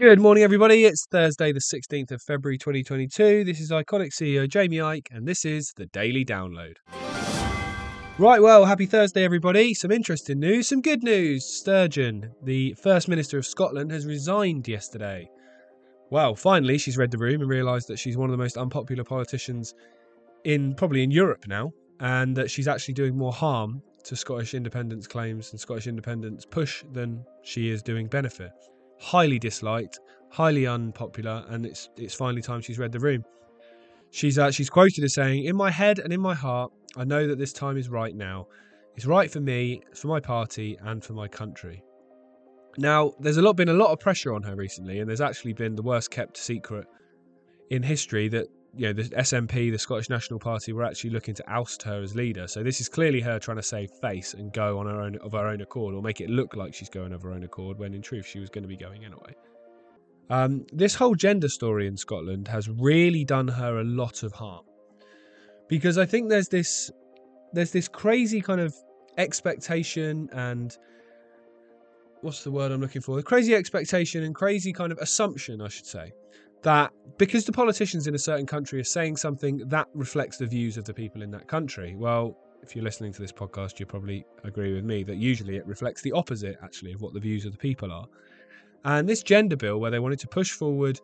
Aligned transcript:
Good 0.00 0.18
morning, 0.18 0.42
everybody. 0.42 0.86
It's 0.86 1.04
Thursday, 1.04 1.52
the 1.52 1.60
16th 1.60 2.10
of 2.10 2.22
February 2.22 2.56
2022. 2.56 3.44
This 3.44 3.60
is 3.60 3.70
Ickonic 3.70 4.14
CEO 4.18 4.48
Jamie 4.48 4.78
Icke, 4.78 5.08
and 5.10 5.28
this 5.28 5.44
is 5.44 5.74
the 5.76 5.84
Daily 5.84 6.24
Download. 6.24 6.76
Right, 8.16 8.40
well, 8.40 8.64
happy 8.64 8.86
Thursday, 8.86 9.24
everybody. 9.24 9.74
Some 9.74 9.90
interesting 9.90 10.40
news, 10.40 10.68
some 10.68 10.80
good 10.80 11.02
news. 11.02 11.44
Sturgeon, 11.44 12.32
the 12.42 12.72
First 12.82 13.08
Minister 13.08 13.36
of 13.36 13.44
Scotland, 13.44 13.90
has 13.90 14.06
resigned 14.06 14.66
yesterday. 14.66 15.28
Well, 16.08 16.34
finally, 16.34 16.78
she's 16.78 16.96
read 16.96 17.10
the 17.10 17.18
room 17.18 17.42
and 17.42 17.50
realised 17.50 17.86
that 17.88 17.98
she's 17.98 18.16
one 18.16 18.30
of 18.30 18.32
the 18.32 18.42
most 18.42 18.56
unpopular 18.56 19.04
politicians 19.04 19.74
in 20.44 20.74
probably 20.76 21.02
in 21.02 21.10
Europe 21.10 21.44
now, 21.46 21.72
and 22.00 22.34
that 22.36 22.50
she's 22.50 22.68
actually 22.68 22.94
doing 22.94 23.18
more 23.18 23.34
harm 23.34 23.82
to 24.04 24.16
Scottish 24.16 24.54
independence 24.54 25.06
claims 25.06 25.50
and 25.50 25.60
Scottish 25.60 25.88
independence 25.88 26.46
push 26.46 26.84
than 26.90 27.22
she 27.42 27.68
is 27.68 27.82
doing 27.82 28.06
benefit. 28.06 28.52
Highly 29.00 29.38
disliked, 29.38 29.98
highly 30.30 30.66
unpopular, 30.66 31.44
and 31.48 31.64
it's 31.64 31.88
it's 31.96 32.14
finally 32.14 32.42
time 32.42 32.60
she's 32.60 32.78
read 32.78 32.92
the 32.92 33.00
room. 33.00 33.24
She's 34.10 34.38
uh, 34.38 34.50
she's 34.50 34.68
quoted 34.68 35.02
as 35.04 35.14
saying, 35.14 35.44
"In 35.44 35.56
my 35.56 35.70
head 35.70 35.98
and 35.98 36.12
in 36.12 36.20
my 36.20 36.34
heart, 36.34 36.70
I 36.96 37.04
know 37.04 37.26
that 37.26 37.38
this 37.38 37.52
time 37.52 37.76
is 37.76 37.88
right 37.88 38.14
now. 38.14 38.46
It's 38.96 39.06
right 39.06 39.30
for 39.30 39.40
me, 39.40 39.80
for 39.94 40.08
my 40.08 40.20
party, 40.20 40.76
and 40.82 41.02
for 41.02 41.14
my 41.14 41.28
country." 41.28 41.82
Now, 42.76 43.12
there's 43.18 43.38
a 43.38 43.42
lot 43.42 43.56
been 43.56 43.68
a 43.68 43.74
lot 43.74 43.90
of 43.90 43.98
pressure 43.98 44.32
on 44.32 44.42
her 44.42 44.54
recently, 44.54 45.00
and 45.00 45.08
there's 45.08 45.20
actually 45.20 45.54
been 45.54 45.74
the 45.74 45.82
worst 45.82 46.10
kept 46.10 46.36
secret 46.36 46.86
in 47.70 47.82
history 47.82 48.28
that 48.28 48.46
you 48.76 48.86
know 48.86 48.92
the 48.92 49.04
SNP, 49.04 49.72
the 49.72 49.78
Scottish 49.78 50.08
National 50.08 50.38
Party, 50.38 50.72
were 50.72 50.84
actually 50.84 51.10
looking 51.10 51.34
to 51.34 51.50
oust 51.50 51.82
her 51.82 52.02
as 52.02 52.14
leader. 52.14 52.46
So 52.46 52.62
this 52.62 52.80
is 52.80 52.88
clearly 52.88 53.20
her 53.20 53.38
trying 53.38 53.56
to 53.56 53.62
save 53.62 53.90
face 54.00 54.34
and 54.34 54.52
go 54.52 54.78
on 54.78 54.86
her 54.86 55.00
own 55.00 55.16
of 55.16 55.32
her 55.32 55.46
own 55.46 55.60
accord, 55.60 55.94
or 55.94 56.02
make 56.02 56.20
it 56.20 56.30
look 56.30 56.56
like 56.56 56.74
she's 56.74 56.88
going 56.88 57.12
of 57.12 57.22
her 57.22 57.32
own 57.32 57.42
accord, 57.42 57.78
when 57.78 57.94
in 57.94 58.02
truth 58.02 58.26
she 58.26 58.38
was 58.38 58.50
going 58.50 58.62
to 58.62 58.68
be 58.68 58.76
going 58.76 59.04
anyway. 59.04 59.34
Um, 60.30 60.64
this 60.72 60.94
whole 60.94 61.16
gender 61.16 61.48
story 61.48 61.88
in 61.88 61.96
Scotland 61.96 62.46
has 62.48 62.68
really 62.68 63.24
done 63.24 63.48
her 63.48 63.80
a 63.80 63.84
lot 63.84 64.22
of 64.22 64.32
harm 64.32 64.64
because 65.68 65.98
I 65.98 66.06
think 66.06 66.28
there's 66.28 66.48
this 66.48 66.90
there's 67.52 67.72
this 67.72 67.88
crazy 67.88 68.40
kind 68.40 68.60
of 68.60 68.74
expectation 69.18 70.28
and 70.32 70.76
what's 72.20 72.44
the 72.44 72.50
word 72.50 72.70
I'm 72.70 72.80
looking 72.80 73.02
for? 73.02 73.20
Crazy 73.22 73.54
expectation 73.54 74.22
and 74.22 74.34
crazy 74.34 74.72
kind 74.72 74.92
of 74.92 74.98
assumption, 74.98 75.60
I 75.60 75.68
should 75.68 75.86
say, 75.86 76.12
that 76.62 76.92
because 77.18 77.44
the 77.44 77.52
politicians 77.52 78.06
in 78.06 78.14
a 78.14 78.18
certain 78.18 78.46
country 78.46 78.80
are 78.80 78.84
saying 78.84 79.16
something 79.16 79.58
that 79.68 79.88
reflects 79.94 80.38
the 80.38 80.46
views 80.46 80.76
of 80.76 80.84
the 80.84 80.94
people 80.94 81.22
in 81.22 81.30
that 81.30 81.48
country. 81.48 81.94
Well, 81.96 82.36
if 82.62 82.74
you're 82.74 82.84
listening 82.84 83.12
to 83.12 83.20
this 83.20 83.32
podcast, 83.32 83.80
you 83.80 83.86
probably 83.86 84.24
agree 84.44 84.74
with 84.74 84.84
me 84.84 85.02
that 85.04 85.16
usually 85.16 85.56
it 85.56 85.66
reflects 85.66 86.02
the 86.02 86.12
opposite, 86.12 86.58
actually, 86.62 86.92
of 86.92 87.02
what 87.02 87.14
the 87.14 87.20
views 87.20 87.44
of 87.46 87.52
the 87.52 87.58
people 87.58 87.92
are. 87.92 88.06
And 88.84 89.08
this 89.08 89.22
gender 89.22 89.56
bill, 89.56 89.78
where 89.78 89.90
they 89.90 89.98
wanted 89.98 90.18
to 90.20 90.28
push 90.28 90.52
forward 90.52 91.00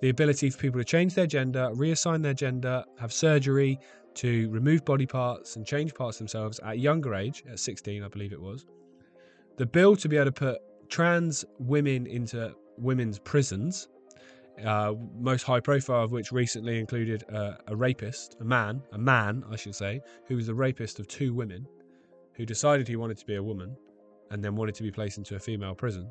the 0.00 0.08
ability 0.08 0.50
for 0.50 0.58
people 0.58 0.80
to 0.80 0.84
change 0.84 1.14
their 1.14 1.26
gender, 1.26 1.70
reassign 1.74 2.22
their 2.22 2.34
gender, 2.34 2.84
have 2.98 3.12
surgery 3.12 3.78
to 4.14 4.48
remove 4.50 4.84
body 4.84 5.06
parts 5.06 5.56
and 5.56 5.66
change 5.66 5.94
parts 5.94 6.18
themselves 6.18 6.58
at 6.60 6.72
a 6.72 6.76
younger 6.76 7.14
age, 7.14 7.44
at 7.50 7.58
16, 7.58 8.02
I 8.02 8.08
believe 8.08 8.32
it 8.32 8.40
was. 8.40 8.66
The 9.56 9.66
bill 9.66 9.94
to 9.96 10.08
be 10.08 10.16
able 10.16 10.26
to 10.26 10.32
put 10.32 10.58
trans 10.88 11.44
women 11.58 12.06
into 12.06 12.54
women's 12.78 13.18
prisons, 13.18 13.88
uh, 14.64 14.94
most 15.18 15.42
high 15.42 15.60
profile 15.60 16.04
of 16.04 16.12
which 16.12 16.32
recently 16.32 16.78
included 16.78 17.24
uh, 17.32 17.54
a 17.66 17.76
rapist, 17.76 18.36
a 18.40 18.44
man, 18.44 18.82
a 18.92 18.98
man, 18.98 19.44
I 19.50 19.56
should 19.56 19.74
say, 19.74 20.00
who 20.26 20.36
was 20.36 20.46
the 20.46 20.54
rapist 20.54 20.98
of 20.98 21.08
two 21.08 21.34
women, 21.34 21.66
who 22.34 22.46
decided 22.46 22.88
he 22.88 22.96
wanted 22.96 23.18
to 23.18 23.26
be 23.26 23.36
a 23.36 23.42
woman 23.42 23.76
and 24.30 24.44
then 24.44 24.56
wanted 24.56 24.74
to 24.76 24.82
be 24.82 24.90
placed 24.90 25.18
into 25.18 25.36
a 25.36 25.40
female 25.40 25.74
prison. 25.74 26.10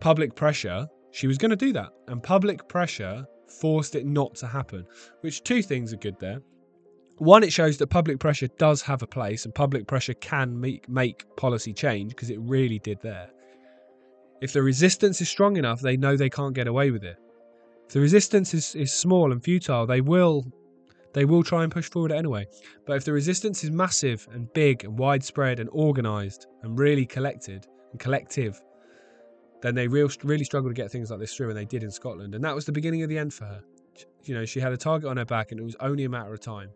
Public 0.00 0.34
pressure, 0.34 0.86
she 1.12 1.26
was 1.26 1.38
going 1.38 1.50
to 1.50 1.56
do 1.56 1.72
that, 1.72 1.90
and 2.08 2.22
public 2.22 2.68
pressure 2.68 3.24
forced 3.60 3.94
it 3.94 4.06
not 4.06 4.34
to 4.36 4.46
happen, 4.46 4.84
which 5.20 5.42
two 5.44 5.62
things 5.62 5.92
are 5.92 5.98
good 5.98 6.18
there. 6.18 6.40
One, 7.18 7.44
it 7.44 7.52
shows 7.52 7.76
that 7.78 7.88
public 7.88 8.18
pressure 8.18 8.48
does 8.58 8.82
have 8.82 9.02
a 9.02 9.06
place 9.06 9.44
and 9.44 9.54
public 9.54 9.86
pressure 9.86 10.14
can 10.14 10.58
make, 10.58 10.88
make 10.88 11.24
policy 11.36 11.72
change 11.72 12.10
because 12.10 12.30
it 12.30 12.40
really 12.40 12.78
did 12.80 13.00
there. 13.00 13.30
If 14.40 14.52
the 14.52 14.62
resistance 14.62 15.20
is 15.20 15.28
strong 15.28 15.56
enough, 15.56 15.80
they 15.80 15.96
know 15.96 16.16
they 16.16 16.30
can't 16.30 16.54
get 16.54 16.66
away 16.66 16.90
with 16.90 17.04
it. 17.04 17.16
The 17.92 18.00
resistance 18.00 18.54
is, 18.54 18.74
is 18.74 18.90
small 18.90 19.32
and 19.32 19.44
futile, 19.44 19.86
they 19.86 20.00
will 20.00 20.44
they 21.12 21.26
will 21.26 21.42
try 21.42 21.62
and 21.62 21.70
push 21.70 21.90
forward 21.90 22.10
anyway. 22.10 22.46
But 22.86 22.96
if 22.96 23.04
the 23.04 23.12
resistance 23.12 23.62
is 23.62 23.70
massive 23.70 24.26
and 24.32 24.50
big 24.54 24.84
and 24.84 24.98
widespread 24.98 25.60
and 25.60 25.68
organised 25.68 26.46
and 26.62 26.78
really 26.78 27.04
collected 27.04 27.66
and 27.90 28.00
collective, 28.00 28.58
then 29.60 29.74
they 29.74 29.88
real, 29.88 30.08
really 30.24 30.44
struggle 30.44 30.70
to 30.70 30.74
get 30.74 30.90
things 30.90 31.10
like 31.10 31.20
this 31.20 31.34
through, 31.34 31.50
and 31.50 31.58
they 31.58 31.66
did 31.66 31.82
in 31.82 31.90
Scotland. 31.90 32.34
And 32.34 32.42
that 32.42 32.54
was 32.54 32.64
the 32.64 32.72
beginning 32.72 33.02
of 33.02 33.10
the 33.10 33.18
end 33.18 33.34
for 33.34 33.44
her. 33.44 33.62
You 34.24 34.34
know, 34.34 34.46
she 34.46 34.58
had 34.58 34.72
a 34.72 34.76
target 34.78 35.10
on 35.10 35.18
her 35.18 35.26
back, 35.26 35.52
and 35.52 35.60
it 35.60 35.64
was 35.64 35.76
only 35.80 36.04
a 36.04 36.08
matter 36.08 36.32
of 36.32 36.40
time. 36.40 36.70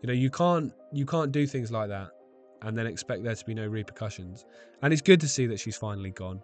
You 0.00 0.06
know, 0.06 0.12
you 0.12 0.30
can't 0.30 0.72
you 0.92 1.06
can't 1.06 1.32
do 1.32 1.44
things 1.44 1.72
like 1.72 1.88
that 1.88 2.10
and 2.62 2.76
then 2.76 2.86
expect 2.86 3.24
there 3.24 3.34
to 3.34 3.44
be 3.44 3.54
no 3.54 3.66
repercussions. 3.66 4.44
And 4.82 4.92
it's 4.92 5.02
good 5.02 5.20
to 5.22 5.28
see 5.28 5.46
that 5.46 5.58
she's 5.58 5.76
finally 5.76 6.10
gone. 6.10 6.40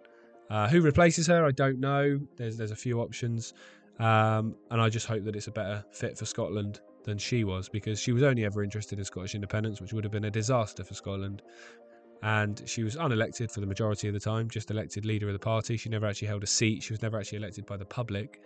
Uh, 0.49 0.67
who 0.67 0.81
replaces 0.81 1.27
her? 1.27 1.45
I 1.45 1.51
don't 1.51 1.79
know. 1.79 2.19
There's 2.37 2.57
there's 2.57 2.71
a 2.71 2.75
few 2.75 3.01
options, 3.01 3.53
um, 3.99 4.55
and 4.71 4.81
I 4.81 4.89
just 4.89 5.05
hope 5.05 5.23
that 5.25 5.35
it's 5.35 5.47
a 5.47 5.51
better 5.51 5.83
fit 5.91 6.17
for 6.17 6.25
Scotland 6.25 6.79
than 7.03 7.17
she 7.17 7.43
was 7.43 7.69
because 7.69 7.99
she 7.99 8.11
was 8.11 8.23
only 8.23 8.45
ever 8.45 8.63
interested 8.63 8.99
in 8.99 9.05
Scottish 9.05 9.35
independence, 9.35 9.81
which 9.81 9.93
would 9.93 10.03
have 10.03 10.11
been 10.11 10.25
a 10.25 10.31
disaster 10.31 10.83
for 10.83 10.93
Scotland. 10.93 11.41
And 12.23 12.63
she 12.65 12.83
was 12.83 12.95
unelected 12.95 13.51
for 13.51 13.59
the 13.59 13.67
majority 13.67 14.07
of 14.07 14.13
the 14.13 14.19
time, 14.19 14.49
just 14.49 14.71
elected 14.71 15.05
leader 15.05 15.27
of 15.27 15.33
the 15.33 15.39
party. 15.39 15.77
She 15.77 15.89
never 15.89 16.07
actually 16.07 16.29
held 16.29 16.43
a 16.43 16.47
seat. 16.47 16.81
She 16.81 16.91
was 16.91 17.01
never 17.01 17.19
actually 17.19 17.37
elected 17.37 17.65
by 17.65 17.77
the 17.77 17.85
public. 17.85 18.41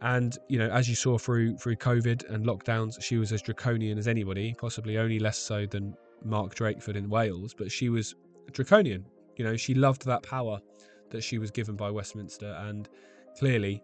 And 0.00 0.36
you 0.48 0.58
know, 0.58 0.68
as 0.68 0.88
you 0.88 0.94
saw 0.94 1.18
through 1.18 1.56
through 1.56 1.76
COVID 1.76 2.28
and 2.32 2.44
lockdowns, 2.44 3.02
she 3.02 3.16
was 3.16 3.32
as 3.32 3.42
draconian 3.42 3.98
as 3.98 4.08
anybody, 4.08 4.54
possibly 4.58 4.98
only 4.98 5.18
less 5.18 5.38
so 5.38 5.66
than 5.66 5.94
Mark 6.24 6.54
Drakeford 6.54 6.96
in 6.96 7.08
Wales, 7.08 7.54
but 7.54 7.70
she 7.70 7.88
was 7.88 8.14
draconian. 8.52 9.04
You 9.36 9.44
know, 9.44 9.56
she 9.56 9.74
loved 9.74 10.04
that 10.06 10.22
power 10.22 10.60
that 11.10 11.22
she 11.22 11.38
was 11.38 11.50
given 11.50 11.76
by 11.76 11.90
Westminster 11.90 12.56
and 12.60 12.88
clearly 13.38 13.82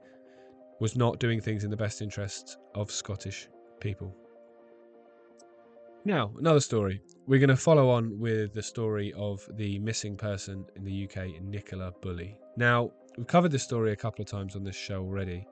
was 0.81 0.97
not 0.97 1.21
doing 1.21 1.41
things 1.41 1.65
in 1.65 1.71
the 1.71 1.77
best 1.77 2.03
interests 2.03 2.57
of 2.75 2.91
Scottish 2.91 3.49
people. 3.81 4.17
Now, 6.05 6.33
another 6.39 6.61
story. 6.61 7.01
We're 7.29 7.39
going 7.39 7.49
to 7.51 7.57
follow 7.57 7.89
on 7.89 8.19
with 8.19 8.53
the 8.55 8.63
story 8.63 9.13
of 9.17 9.49
the 9.57 9.79
missing 9.79 10.17
person 10.17 10.65
in 10.75 10.85
the 10.85 11.05
UK, 11.05 11.41
Nicola 11.41 11.93
Bulley. 12.03 12.37
Now, 12.57 12.91
we've 13.17 13.27
covered 13.29 13.53
this 13.53 13.63
story 13.63 13.93
a 13.93 13.97
couple 13.97 14.23
of 14.23 14.29
times 14.29 14.57
on 14.57 14.65
this 14.65 14.75
show 14.75 15.03
already. 15.03 15.47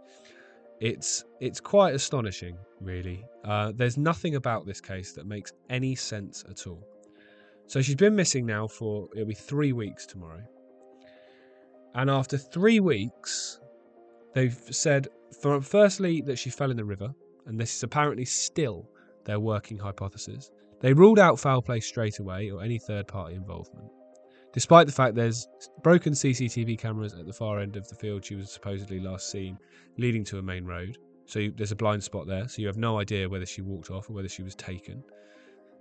It's 0.81 1.25
it's 1.41 1.61
quite 1.61 1.95
astonishing, 1.95 2.57
really. 2.81 3.25
Uh, 3.45 3.73
there's 3.77 3.97
nothing 3.97 4.35
about 4.35 4.67
this 4.67 4.81
case 4.81 5.13
that 5.13 5.27
makes 5.27 5.53
any 5.69 5.95
sense 5.95 6.43
at 6.51 6.67
all. 6.67 6.83
So 7.71 7.81
she's 7.81 7.95
been 7.95 8.17
missing 8.17 8.47
now 8.47 8.67
for 8.67 9.09
it'll 9.15 9.29
be 9.29 9.35
three 9.35 9.73
weeks 9.73 10.05
tomorrow, 10.05 10.43
and 11.95 12.11
after 12.11 12.37
three 12.37 12.81
weeks, 12.81 13.61
they've 14.35 14.61
said 14.73 15.07
for, 15.41 15.61
firstly 15.61 16.21
that 16.23 16.37
she 16.37 16.51
fell 16.51 16.73
in 16.73 16.77
the 16.77 16.85
river, 16.85 17.11
and 17.47 17.61
this 17.61 17.77
is 17.77 17.85
apparently 17.85 18.25
still 18.25 18.91
their 19.25 19.39
working 19.39 19.79
hypothesis. 19.79 20.51
They 20.81 20.93
ruled 20.93 21.21
out 21.21 21.39
foul 21.39 21.63
play 21.63 21.79
straight 21.79 22.19
away 22.19 22.51
or 22.51 22.61
any 22.61 22.81
third 22.81 23.07
party 23.07 23.37
involvement 23.37 23.89
despite 24.53 24.89
the 24.89 24.93
fact 24.93 25.15
there's 25.15 25.47
broken 25.85 26.13
CCTV 26.13 26.77
cameras 26.77 27.15
at 27.15 27.25
the 27.25 27.33
far 27.33 27.61
end 27.61 27.77
of 27.77 27.89
the 27.89 27.95
field 27.95 28.25
she 28.25 28.35
was 28.35 28.51
supposedly 28.51 28.99
last 28.99 29.31
seen, 29.31 29.57
leading 29.97 30.25
to 30.25 30.39
a 30.39 30.43
main 30.43 30.65
road. 30.65 30.99
So 31.27 31.39
you, 31.39 31.53
there's 31.57 31.71
a 31.71 31.77
blind 31.77 32.03
spot 32.03 32.27
there, 32.27 32.49
so 32.49 32.61
you 32.61 32.67
have 32.67 32.77
no 32.77 32.99
idea 32.99 33.29
whether 33.29 33.47
she 33.47 33.63
walked 33.63 33.93
off 33.93 34.11
or 34.11 34.15
whether 34.15 34.29
she 34.29 34.43
was 34.43 34.57
taken. 34.57 35.05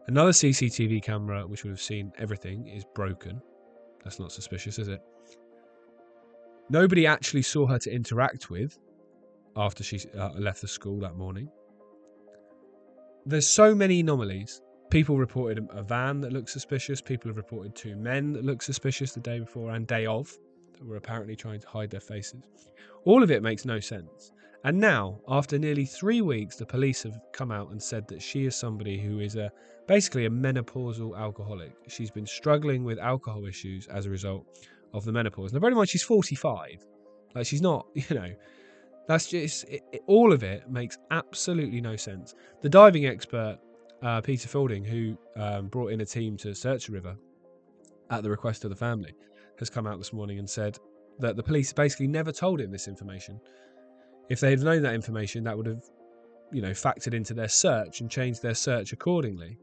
Another 0.09 0.31
CCTV 0.31 1.03
camera, 1.03 1.46
which 1.46 1.64
would 1.64 1.70
have 1.70 1.80
seen 1.80 2.12
everything, 2.18 2.66
is 2.66 2.84
broken. 2.96 3.40
That's 4.03 4.20
not 4.20 4.31
suspicious, 4.31 4.80
is 4.80 4.88
it? 4.88 5.03
Nobody 6.72 7.06
actually 7.06 7.44
saw 7.44 7.68
her 7.68 7.78
to 7.78 7.94
interact 7.94 8.50
with 8.50 8.80
after 9.56 9.84
she 9.84 10.00
uh, 10.18 10.31
left 10.31 10.62
the 10.62 10.68
school 10.68 11.00
that 11.01 11.16
morning. 11.16 11.48
There's 13.28 13.48
so 13.48 13.75
many 13.75 14.00
anomalies 14.00 14.63
people 14.89 15.16
reported 15.16 15.68
a 15.69 15.84
van 15.84 16.22
that 16.22 16.34
looked 16.34 16.50
suspicious. 16.50 17.01
People 17.01 17.30
have 17.30 17.38
reported 17.38 17.75
two 17.75 17.95
men 17.95 18.34
that 18.34 18.44
looked 18.44 18.63
suspicious 18.63 19.13
the 19.13 19.19
day 19.19 19.39
before 19.39 19.69
and 19.69 19.86
day 19.86 20.07
of 20.07 20.36
that 20.74 20.88
were 20.88 20.95
apparently 20.95 21.36
trying 21.36 21.60
to 21.60 21.68
hide 21.68 21.92
their 21.92 22.00
faces. 22.00 22.42
All 23.06 23.22
of 23.22 23.30
it 23.30 23.44
makes 23.44 23.63
no 23.63 23.80
sense. 23.80 24.31
And 24.66 24.78
now, 24.78 25.22
after 25.28 25.58
nearly 25.58 25.86
three 25.86 26.22
weeks, 26.22 26.58
the 26.58 26.66
police 26.66 27.04
have 27.04 27.18
come 27.32 27.52
out 27.52 27.72
and 27.72 27.82
said 27.82 28.08
that 28.10 28.22
she 28.22 28.46
is 28.46 28.56
somebody 28.56 29.00
who 29.00 29.20
is 29.20 29.36
a 29.36 29.52
basically 29.88 30.26
a 30.26 30.30
menopausal 30.30 31.18
alcoholic. 31.18 31.74
She's 31.88 32.12
been 32.12 32.26
struggling 32.26 32.84
with 32.84 33.00
alcohol 33.00 33.46
issues 33.46 33.88
as 33.88 34.06
a 34.06 34.10
result 34.10 34.46
of 34.94 35.06
the 35.06 35.12
menopause. 35.12 35.54
Now, 35.54 35.60
bear 35.60 35.70
in 35.70 35.78
mind, 35.78 35.90
she's 35.90 36.04
45. 36.04 36.86
Like, 37.36 37.46
she's 37.46 37.62
not, 37.62 37.88
you 37.94 38.16
know, 38.16 38.34
that's 39.08 39.28
just 39.28 39.64
it, 39.64 39.82
it, 39.92 40.04
all 40.08 40.34
of 40.34 40.44
it 40.44 40.70
makes 40.70 40.98
absolutely 41.10 41.82
no 41.82 41.96
sense. 41.96 42.36
The 42.62 42.70
diving 42.70 43.06
expert 43.06 43.60
uh, 44.02 44.22
Peter 44.22 44.48
Faulding, 44.48 44.84
who 44.84 45.18
um, 45.36 45.68
brought 45.68 45.92
in 45.92 46.02
a 46.02 46.06
team 46.06 46.38
to 46.38 46.54
search 46.54 46.88
the 46.88 46.94
river 46.94 47.16
at 48.10 48.24
the 48.24 48.30
request 48.30 48.64
of 48.64 48.70
the 48.70 48.76
family, 48.76 49.14
has 49.58 49.70
come 49.70 49.88
out 49.88 49.98
this 49.98 50.14
morning 50.14 50.40
and 50.40 50.50
said 50.50 50.78
that 51.20 51.36
the 51.36 51.44
police 51.44 51.74
basically 51.74 52.08
never 52.08 52.32
told 52.32 52.62
him 52.62 52.72
this 52.72 52.88
information. 52.88 53.40
If 54.30 54.40
they 54.40 54.52
had 54.52 54.60
known 54.60 54.84
that 54.84 54.94
information, 54.94 55.44
that 55.44 55.58
would 55.58 55.66
have, 55.66 55.84
you 56.52 56.62
know, 56.62 56.72
factored 56.72 57.14
into 57.14 57.34
their 57.34 57.48
search 57.48 58.02
and 58.02 58.10
changed 58.10 58.42
their 58.42 58.54
search 58.54 58.94
accordingly. 58.94 59.58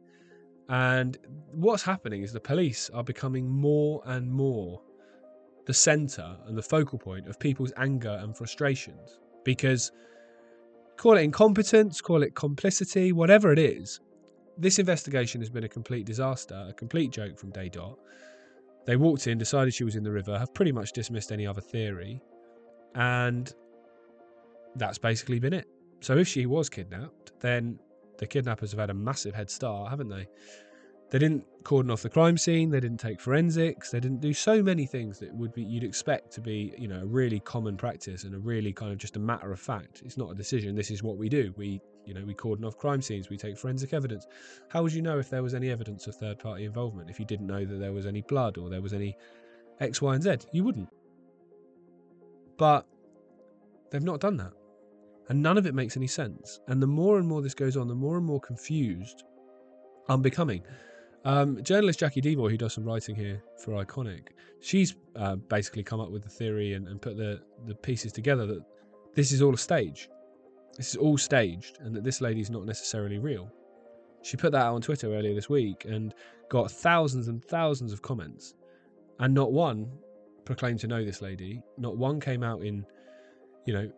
And 0.68 1.16
what's 1.52 1.84
happening 1.84 2.22
is 2.22 2.32
the 2.32 2.40
police 2.40 2.90
are 2.92 3.04
becoming 3.04 3.48
more 3.48 4.02
and 4.06 4.30
more 4.30 4.82
the 5.66 5.74
centre 5.74 6.36
and 6.46 6.56
the 6.56 6.62
focal 6.62 6.98
point 6.98 7.28
of 7.28 7.38
people's 7.38 7.72
anger 7.76 8.18
and 8.20 8.36
frustrations. 8.36 9.20
Because 9.44 9.92
call 10.96 11.16
it 11.16 11.22
incompetence, 11.22 12.00
call 12.00 12.22
it 12.22 12.34
complicity, 12.34 13.12
whatever 13.12 13.52
it 13.52 13.58
is, 13.58 14.00
this 14.58 14.78
investigation 14.78 15.40
has 15.40 15.50
been 15.50 15.64
a 15.64 15.68
complete 15.68 16.06
disaster, 16.06 16.66
a 16.68 16.72
complete 16.72 17.10
joke 17.10 17.38
from 17.38 17.50
day 17.50 17.68
dot. 17.68 17.98
They 18.86 18.96
walked 18.96 19.26
in, 19.26 19.38
decided 19.38 19.74
she 19.74 19.84
was 19.84 19.96
in 19.96 20.02
the 20.02 20.10
river, 20.10 20.38
have 20.38 20.54
pretty 20.54 20.72
much 20.72 20.92
dismissed 20.92 21.30
any 21.30 21.46
other 21.46 21.60
theory, 21.60 22.20
and 22.94 23.52
that's 24.76 24.98
basically 24.98 25.38
been 25.38 25.52
it. 25.52 25.66
So 26.00 26.18
if 26.18 26.28
she 26.28 26.46
was 26.46 26.68
kidnapped, 26.68 27.32
then 27.40 27.78
the 28.18 28.26
kidnappers 28.26 28.70
have 28.72 28.80
had 28.80 28.90
a 28.90 28.94
massive 28.94 29.34
head 29.34 29.50
start, 29.50 29.90
haven't 29.90 30.08
they? 30.08 30.26
They 31.10 31.20
didn't 31.20 31.44
cordon 31.62 31.92
off 31.92 32.02
the 32.02 32.10
crime 32.10 32.36
scene. 32.36 32.70
They 32.70 32.80
didn't 32.80 32.98
take 32.98 33.20
forensics. 33.20 33.90
They 33.90 34.00
didn't 34.00 34.20
do 34.20 34.32
so 34.32 34.60
many 34.60 34.86
things 34.86 35.20
that 35.20 35.32
would 35.34 35.52
be 35.54 35.62
you'd 35.62 35.84
expect 35.84 36.32
to 36.32 36.40
be, 36.40 36.74
you 36.76 36.88
know, 36.88 37.00
a 37.00 37.06
really 37.06 37.38
common 37.38 37.76
practice 37.76 38.24
and 38.24 38.34
a 38.34 38.38
really 38.38 38.72
kind 38.72 38.90
of 38.90 38.98
just 38.98 39.16
a 39.16 39.20
matter 39.20 39.52
of 39.52 39.60
fact. 39.60 40.02
It's 40.04 40.16
not 40.16 40.30
a 40.30 40.34
decision. 40.34 40.74
This 40.74 40.90
is 40.90 41.04
what 41.04 41.16
we 41.16 41.28
do. 41.28 41.54
We, 41.56 41.80
you 42.04 42.12
know, 42.12 42.24
we 42.24 42.34
cordon 42.34 42.64
off 42.64 42.76
crime 42.76 43.00
scenes. 43.00 43.30
We 43.30 43.36
take 43.36 43.56
forensic 43.56 43.92
evidence. 43.92 44.26
How 44.68 44.82
would 44.82 44.92
you 44.92 45.02
know 45.02 45.18
if 45.20 45.30
there 45.30 45.44
was 45.44 45.54
any 45.54 45.70
evidence 45.70 46.08
of 46.08 46.16
third 46.16 46.40
party 46.40 46.64
involvement 46.64 47.08
if 47.08 47.20
you 47.20 47.24
didn't 47.24 47.46
know 47.46 47.64
that 47.64 47.78
there 47.78 47.92
was 47.92 48.06
any 48.06 48.22
blood 48.22 48.58
or 48.58 48.68
there 48.68 48.82
was 48.82 48.92
any 48.92 49.16
X, 49.78 50.02
Y, 50.02 50.12
and 50.12 50.22
Z? 50.24 50.38
You 50.52 50.64
wouldn't. 50.64 50.88
But 52.56 52.84
they've 53.90 54.02
not 54.02 54.18
done 54.18 54.38
that. 54.38 54.52
And 55.28 55.42
none 55.42 55.58
of 55.58 55.66
it 55.66 55.74
makes 55.74 55.96
any 55.96 56.06
sense. 56.06 56.60
And 56.68 56.80
the 56.80 56.86
more 56.86 57.18
and 57.18 57.26
more 57.26 57.42
this 57.42 57.54
goes 57.54 57.76
on, 57.76 57.88
the 57.88 57.94
more 57.94 58.16
and 58.16 58.24
more 58.24 58.40
confused 58.40 59.24
I'm 60.08 60.22
becoming. 60.22 60.62
Um, 61.24 61.60
journalist 61.64 61.98
Jacqui 61.98 62.22
Deevoy, 62.22 62.50
who 62.50 62.56
does 62.56 62.74
some 62.74 62.84
writing 62.84 63.16
here 63.16 63.42
for 63.58 63.72
Ickonic, 63.84 64.28
she's 64.60 64.94
uh, 65.16 65.34
basically 65.34 65.82
come 65.82 66.00
up 66.00 66.10
with 66.10 66.22
the 66.22 66.28
theory 66.28 66.74
and, 66.74 66.86
and 66.86 67.02
put 67.02 67.16
the, 67.16 67.42
the 67.66 67.74
pieces 67.74 68.12
together 68.12 68.46
that 68.46 68.64
this 69.14 69.32
is 69.32 69.42
all 69.42 69.52
a 69.52 69.58
stage. 69.58 70.08
This 70.76 70.90
is 70.90 70.96
all 70.96 71.18
staged, 71.18 71.78
and 71.80 71.96
that 71.96 72.04
this 72.04 72.20
lady's 72.20 72.50
not 72.50 72.66
necessarily 72.66 73.18
real. 73.18 73.50
She 74.22 74.36
put 74.36 74.52
that 74.52 74.62
out 74.62 74.74
on 74.74 74.82
Twitter 74.82 75.14
earlier 75.14 75.34
this 75.34 75.48
week 75.48 75.84
and 75.86 76.14
got 76.48 76.70
thousands 76.70 77.28
and 77.28 77.44
thousands 77.44 77.92
of 77.92 78.02
comments, 78.02 78.54
and 79.18 79.32
not 79.34 79.52
one 79.52 79.90
proclaimed 80.44 80.78
to 80.80 80.86
know 80.86 81.04
this 81.04 81.22
lady. 81.22 81.62
Not 81.78 81.96
one 81.96 82.20
came 82.20 82.42
out 82.42 82.62
in, 82.62 82.84
you 83.64 83.72
know, 83.72 83.90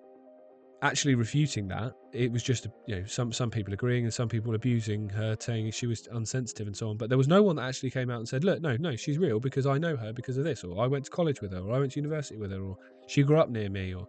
actually 0.83 1.15
refuting 1.15 1.67
that. 1.69 1.95
It 2.13 2.31
was 2.31 2.43
just 2.43 2.67
you 2.87 2.97
know 2.97 3.05
some 3.05 3.33
some 3.33 3.51
people 3.51 3.73
agreeing 3.73 4.05
and 4.05 4.15
some 4.15 4.29
people 4.29 4.55
abusing 4.55 5.09
her, 5.11 5.37
saying 5.39 5.71
she 5.73 5.87
was 5.87 6.09
unsensitive 6.13 6.67
and 6.67 6.77
so 6.77 6.89
on. 6.91 6.97
But 6.97 7.09
there 7.09 7.19
was 7.19 7.29
no 7.29 7.43
one 7.43 7.57
that 7.57 7.63
actually 7.63 7.91
came 7.91 8.11
out 8.11 8.19
and 8.19 8.29
said, 8.29 8.45
"Look, 8.45 8.61
no, 8.61 8.77
no, 8.77 8.97
she's 8.97 9.19
real 9.19 9.41
because 9.41 9.67
I 9.67 9.79
know 9.79 9.97
her 9.97 10.13
because 10.13 10.39
of 10.39 10.45
this, 10.45 10.65
or 10.65 10.83
I 10.83 10.87
went 10.87 11.05
to 11.07 11.11
college 11.11 11.41
with 11.41 11.53
her, 11.53 11.61
or 11.61 11.75
I 11.75 11.79
went 11.81 11.93
to 11.93 12.01
university 12.01 12.37
with 12.37 12.53
her, 12.53 12.61
or 12.61 12.77
she 13.07 13.23
grew 13.23 13.39
up 13.39 13.51
near 13.51 13.69
me, 13.69 13.95
or 13.95 14.07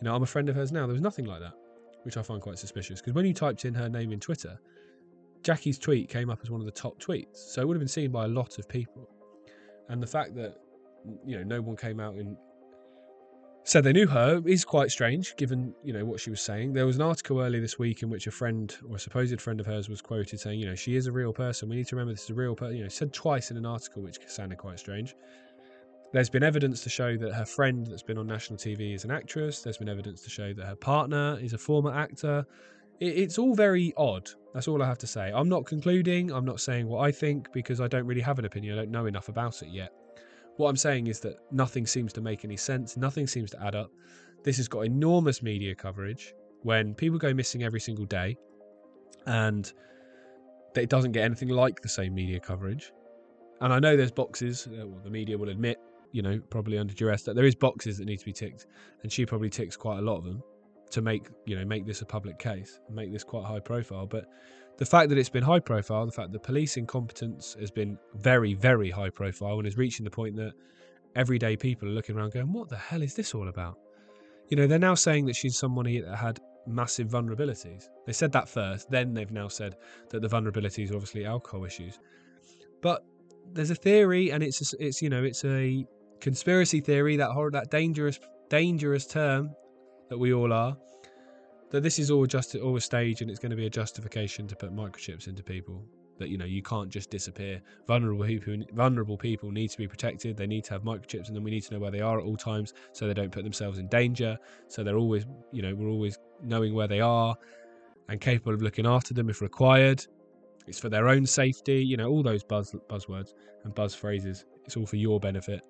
you 0.00 0.04
know 0.04 0.14
I'm 0.14 0.22
a 0.22 0.26
friend 0.26 0.48
of 0.48 0.56
hers 0.56 0.72
now." 0.72 0.86
There 0.86 0.94
was 0.94 1.02
nothing 1.02 1.24
like 1.24 1.40
that, 1.40 1.54
which 2.02 2.16
I 2.16 2.22
find 2.22 2.40
quite 2.40 2.58
suspicious 2.58 3.00
because 3.00 3.14
when 3.14 3.26
you 3.26 3.34
typed 3.34 3.64
in 3.64 3.74
her 3.74 3.88
name 3.88 4.12
in 4.12 4.20
Twitter, 4.20 4.58
Jacqui's 5.42 5.78
tweet 5.78 6.08
came 6.08 6.30
up 6.30 6.40
as 6.42 6.50
one 6.50 6.60
of 6.60 6.66
the 6.66 6.72
top 6.72 7.00
tweets, 7.00 7.36
so 7.36 7.62
it 7.62 7.68
would 7.68 7.74
have 7.74 7.80
been 7.80 7.88
seen 7.88 8.10
by 8.10 8.24
a 8.24 8.28
lot 8.28 8.58
of 8.58 8.68
people. 8.68 9.08
And 9.88 10.02
the 10.02 10.06
fact 10.06 10.34
that 10.36 10.56
you 11.26 11.36
know 11.36 11.42
no 11.42 11.60
one 11.60 11.76
came 11.76 12.00
out 12.00 12.16
in 12.16 12.36
said 13.64 13.84
they 13.84 13.92
knew 13.92 14.06
her. 14.06 14.42
Is 14.44 14.64
quite 14.64 14.90
strange 14.90 15.36
given 15.36 15.74
you 15.84 15.92
know 15.92 16.04
what 16.04 16.20
she 16.20 16.30
was 16.30 16.40
saying. 16.40 16.72
There 16.72 16.86
was 16.86 16.96
an 16.96 17.02
article 17.02 17.40
earlier 17.40 17.60
this 17.60 17.78
week 17.78 18.02
in 18.02 18.10
which 18.10 18.26
a 18.26 18.30
friend 18.30 18.74
or 18.88 18.96
a 18.96 18.98
supposed 18.98 19.40
friend 19.40 19.60
of 19.60 19.66
hers 19.66 19.88
was 19.88 20.00
quoted 20.00 20.40
saying 20.40 20.60
you 20.60 20.66
know 20.66 20.74
she 20.74 20.96
is 20.96 21.06
a 21.06 21.12
real 21.12 21.32
person. 21.32 21.68
We 21.68 21.76
need 21.76 21.86
to 21.88 21.96
remember 21.96 22.12
this 22.12 22.24
is 22.24 22.30
a 22.30 22.34
real 22.34 22.54
person 22.54 22.76
you 22.76 22.82
know 22.82 22.88
said 22.88 23.12
twice 23.12 23.50
in 23.50 23.56
an 23.56 23.66
article 23.66 24.02
which 24.02 24.18
sounded 24.26 24.58
quite 24.58 24.78
strange. 24.78 25.14
There's 26.12 26.28
been 26.28 26.42
evidence 26.42 26.82
to 26.82 26.90
show 26.90 27.16
that 27.16 27.32
her 27.32 27.46
friend 27.46 27.86
that's 27.86 28.02
been 28.02 28.18
on 28.18 28.26
national 28.26 28.58
tv 28.58 28.94
is 28.94 29.04
an 29.04 29.10
actress. 29.10 29.62
There's 29.62 29.78
been 29.78 29.88
evidence 29.88 30.22
to 30.22 30.30
show 30.30 30.52
that 30.52 30.66
her 30.66 30.76
partner 30.76 31.38
is 31.40 31.54
a 31.54 31.58
former 31.58 31.94
actor. 31.94 32.44
It's 33.00 33.38
all 33.38 33.54
very 33.54 33.94
odd. 33.96 34.28
That's 34.52 34.68
all 34.68 34.82
i 34.82 34.86
have 34.86 34.98
to 34.98 35.06
say. 35.06 35.32
I'm 35.34 35.48
not 35.48 35.64
concluding. 35.64 36.30
I'm 36.30 36.44
not 36.44 36.60
saying 36.60 36.88
what 36.88 37.00
i 37.00 37.12
think 37.12 37.52
because 37.52 37.80
i 37.80 37.86
don't 37.86 38.06
really 38.06 38.20
have 38.20 38.38
an 38.38 38.44
opinion. 38.44 38.76
I 38.76 38.82
don't 38.82 38.90
know 38.90 39.06
enough 39.06 39.28
about 39.28 39.62
it 39.62 39.68
yet 39.68 39.92
what 40.62 40.70
I'm 40.70 40.76
saying 40.76 41.08
is 41.08 41.20
that 41.20 41.36
nothing 41.50 41.86
seems 41.86 42.12
to 42.14 42.20
make 42.20 42.44
any 42.44 42.56
sense, 42.56 42.96
nothing 42.96 43.26
seems 43.26 43.50
to 43.50 43.62
add 43.62 43.74
up. 43.74 43.90
This 44.44 44.56
has 44.56 44.68
got 44.68 44.80
enormous 44.82 45.42
media 45.42 45.74
coverage 45.74 46.34
when 46.62 46.94
people 46.94 47.18
go 47.18 47.34
missing 47.34 47.62
every 47.64 47.80
single 47.80 48.04
day 48.04 48.36
and 49.26 49.72
it 50.76 50.88
doesn't 50.88 51.12
get 51.12 51.24
anything 51.24 51.48
like 51.48 51.80
the 51.80 51.88
same 51.88 52.14
media 52.14 52.40
coverage. 52.40 52.92
And 53.60 53.72
I 53.72 53.78
know 53.78 53.96
there's 53.96 54.10
boxes, 54.10 54.66
uh, 54.68 54.86
well, 54.86 55.00
the 55.04 55.10
media 55.10 55.36
will 55.36 55.50
admit, 55.50 55.78
you 56.12 56.22
know, 56.22 56.40
probably 56.50 56.78
under 56.78 56.94
duress, 56.94 57.22
that 57.24 57.36
there 57.36 57.44
is 57.44 57.54
boxes 57.54 57.98
that 57.98 58.06
need 58.06 58.18
to 58.18 58.24
be 58.24 58.32
ticked, 58.32 58.66
and 59.02 59.12
she 59.12 59.24
probably 59.26 59.50
ticks 59.50 59.76
quite 59.76 59.98
a 59.98 60.02
lot 60.02 60.16
of 60.16 60.24
them 60.24 60.42
to 60.90 61.02
make, 61.02 61.28
you 61.46 61.56
know, 61.56 61.64
make 61.64 61.86
this 61.86 62.02
a 62.02 62.06
public 62.06 62.38
case, 62.38 62.80
make 62.90 63.12
this 63.12 63.24
quite 63.24 63.44
high 63.44 63.60
profile. 63.60 64.06
But 64.06 64.26
the 64.78 64.86
fact 64.86 65.08
that 65.10 65.18
it's 65.18 65.28
been 65.28 65.42
high 65.42 65.60
profile, 65.60 66.06
the 66.06 66.12
fact 66.12 66.32
that 66.32 66.42
police 66.42 66.76
incompetence 66.76 67.56
has 67.60 67.70
been 67.70 67.98
very, 68.14 68.54
very 68.54 68.90
high 68.90 69.10
profile 69.10 69.58
and 69.58 69.66
is 69.66 69.76
reaching 69.76 70.04
the 70.04 70.10
point 70.10 70.36
that 70.36 70.52
everyday 71.14 71.56
people 71.56 71.88
are 71.88 71.92
looking 71.92 72.16
around 72.16 72.32
going, 72.32 72.52
what 72.52 72.68
the 72.68 72.76
hell 72.76 73.02
is 73.02 73.14
this 73.14 73.34
all 73.34 73.48
about? 73.48 73.78
You 74.48 74.56
know, 74.56 74.66
they're 74.66 74.78
now 74.78 74.94
saying 74.94 75.26
that 75.26 75.36
she's 75.36 75.56
somebody 75.56 76.00
that 76.00 76.16
had 76.16 76.40
massive 76.66 77.08
vulnerabilities. 77.08 77.88
They 78.06 78.12
said 78.12 78.32
that 78.32 78.48
first, 78.48 78.90
then 78.90 79.14
they've 79.14 79.30
now 79.30 79.48
said 79.48 79.76
that 80.10 80.20
the 80.20 80.28
vulnerabilities 80.28 80.90
are 80.90 80.94
obviously 80.94 81.24
alcohol 81.24 81.64
issues. 81.64 81.98
But 82.80 83.04
there's 83.52 83.70
a 83.70 83.74
theory, 83.74 84.30
and 84.30 84.42
it's 84.42 84.72
it's 84.74 85.02
you 85.02 85.10
know 85.10 85.22
it's 85.22 85.44
a 85.44 85.84
conspiracy 86.20 86.80
theory 86.80 87.16
that 87.16 87.30
horror, 87.30 87.50
that 87.50 87.70
dangerous 87.70 88.18
dangerous 88.48 89.06
term 89.06 89.50
that 90.08 90.18
we 90.18 90.32
all 90.32 90.52
are 90.52 90.76
that 91.72 91.82
this 91.82 91.98
is 91.98 92.10
all 92.10 92.26
just 92.26 92.54
all 92.54 92.76
a 92.76 92.80
stage 92.80 93.22
and 93.22 93.30
it's 93.30 93.40
going 93.40 93.50
to 93.50 93.56
be 93.56 93.66
a 93.66 93.70
justification 93.70 94.46
to 94.46 94.54
put 94.54 94.76
microchips 94.76 95.26
into 95.26 95.42
people 95.42 95.82
that 96.18 96.28
you 96.28 96.36
know 96.36 96.44
you 96.44 96.62
can't 96.62 96.90
just 96.90 97.10
disappear. 97.10 97.62
Vulnerable 97.88 98.24
people 98.26 98.56
vulnerable 98.74 99.16
people 99.16 99.50
need 99.50 99.68
to 99.70 99.78
be 99.78 99.88
protected. 99.88 100.36
They 100.36 100.46
need 100.46 100.64
to 100.64 100.74
have 100.74 100.82
microchips 100.82 101.28
and 101.28 101.34
then 101.34 101.42
we 101.42 101.50
need 101.50 101.62
to 101.62 101.74
know 101.74 101.80
where 101.80 101.90
they 101.90 102.02
are 102.02 102.18
at 102.18 102.26
all 102.26 102.36
times 102.36 102.74
so 102.92 103.06
they 103.06 103.14
don't 103.14 103.32
put 103.32 103.42
themselves 103.42 103.78
in 103.78 103.88
danger. 103.88 104.38
So 104.68 104.84
they're 104.84 104.98
always 104.98 105.24
you 105.50 105.62
know 105.62 105.74
we're 105.74 105.88
always 105.88 106.18
knowing 106.42 106.74
where 106.74 106.88
they 106.88 107.00
are 107.00 107.34
and 108.10 108.20
capable 108.20 108.52
of 108.52 108.60
looking 108.60 108.86
after 108.86 109.14
them 109.14 109.30
if 109.30 109.40
required. 109.40 110.06
It's 110.66 110.78
for 110.78 110.90
their 110.90 111.08
own 111.08 111.24
safety 111.24 111.82
you 111.82 111.96
know 111.96 112.10
all 112.10 112.22
those 112.22 112.44
buzz 112.44 112.76
buzzwords 112.90 113.32
and 113.64 113.74
buzz 113.74 113.94
phrases. 113.94 114.44
It's 114.66 114.76
all 114.76 114.86
for 114.86 114.96
your 114.96 115.18
benefit 115.18 115.62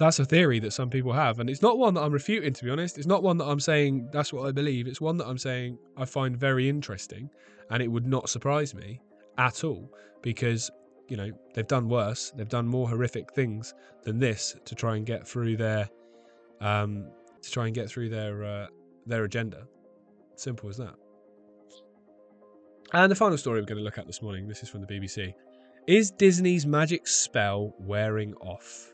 that's 0.00 0.18
a 0.18 0.24
theory 0.24 0.58
that 0.58 0.72
some 0.72 0.88
people 0.88 1.12
have 1.12 1.40
and 1.40 1.50
it's 1.50 1.60
not 1.60 1.76
one 1.76 1.92
that 1.92 2.00
i'm 2.00 2.12
refuting 2.12 2.54
to 2.54 2.64
be 2.64 2.70
honest. 2.70 2.96
It's 2.96 3.06
not 3.06 3.22
one 3.22 3.36
that 3.36 3.44
i'm 3.44 3.60
saying 3.60 4.08
that's 4.10 4.32
what 4.32 4.46
i 4.46 4.50
believe. 4.50 4.86
It's 4.88 5.00
one 5.00 5.18
that 5.18 5.26
i'm 5.26 5.38
saying 5.38 5.78
i 5.96 6.04
find 6.06 6.36
very 6.36 6.68
interesting 6.68 7.28
and 7.70 7.82
it 7.82 7.88
would 7.88 8.06
not 8.06 8.28
surprise 8.28 8.74
me 8.74 9.00
at 9.36 9.62
all 9.62 9.92
because 10.22 10.70
you 11.08 11.16
know 11.16 11.30
they've 11.54 11.66
done 11.66 11.88
worse. 11.88 12.32
They've 12.34 12.48
done 12.48 12.66
more 12.66 12.88
horrific 12.88 13.32
things 13.32 13.74
than 14.02 14.18
this 14.18 14.56
to 14.64 14.74
try 14.74 14.96
and 14.96 15.04
get 15.04 15.28
through 15.28 15.58
their 15.58 15.88
um 16.60 17.06
to 17.42 17.50
try 17.50 17.66
and 17.66 17.74
get 17.74 17.88
through 17.90 18.08
their 18.08 18.42
uh, 18.44 18.66
their 19.06 19.24
agenda. 19.24 19.66
Simple 20.36 20.70
as 20.70 20.78
that. 20.78 20.94
And 22.94 23.12
the 23.12 23.16
final 23.16 23.36
story 23.36 23.60
we're 23.60 23.66
going 23.66 23.78
to 23.78 23.84
look 23.84 23.98
at 23.98 24.06
this 24.06 24.22
morning 24.22 24.48
this 24.48 24.62
is 24.62 24.68
from 24.68 24.80
the 24.80 24.86
bbc 24.86 25.32
is 25.86 26.10
disney's 26.10 26.66
magic 26.66 27.06
spell 27.06 27.72
wearing 27.78 28.34
off 28.36 28.92